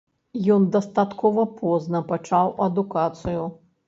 [0.53, 3.45] Ён дастаткова позна пачаў адукацыю.